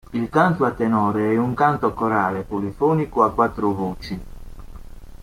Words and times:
Il 0.13 0.29
cantu 0.29 0.63
a 0.63 0.71
tenore 0.71 1.31
è 1.31 1.37
un 1.37 1.53
canto 1.53 1.93
corale 1.93 2.41
polifonico 2.41 3.21
a 3.21 3.31
quattro 3.31 3.71
voci. 3.71 4.19